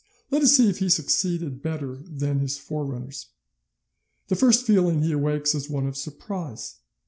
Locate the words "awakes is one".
5.11-5.85